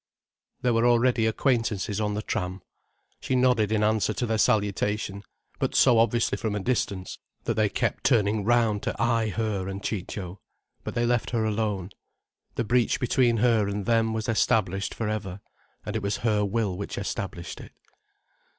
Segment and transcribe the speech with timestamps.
[0.63, 2.63] There were already acquaintances on the tram.
[3.19, 5.21] She nodded in answer to their salutation,
[5.59, 9.83] but so obviously from a distance, that they kept turning round to eye her and
[9.83, 10.41] Ciccio.
[10.83, 11.91] But they left her alone.
[12.55, 16.97] The breach between her and them was established for ever—and it was her will which
[16.97, 17.73] established it.